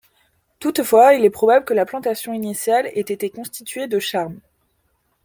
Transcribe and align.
Toutefois, 0.57 1.13
il 1.13 1.23
est 1.25 1.29
probable 1.29 1.63
que 1.63 1.75
la 1.75 1.85
plantation 1.85 2.33
initiale 2.33 2.87
ait 2.87 3.01
été 3.01 3.29
constituée 3.29 3.85
de 3.85 3.99
charmes. 3.99 4.39